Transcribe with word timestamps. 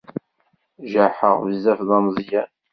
Jaḥeɣ 0.91 1.35
bezzaf 1.45 1.79
d 1.87 1.89
ameẓyan. 1.97 2.49